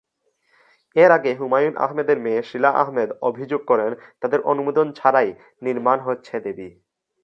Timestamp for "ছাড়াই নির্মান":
4.91-5.97